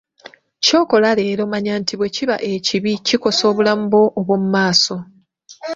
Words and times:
Ky’okola 0.63 1.09
leero 1.19 1.43
manya 1.51 1.73
nti 1.81 1.93
bwekiba 1.99 2.35
ekibi 2.51 2.91
kikosa 3.07 3.43
obulamu 3.51 3.83
bwo 3.91 4.01
obwomu 4.19 4.47
maaso. 4.55 4.95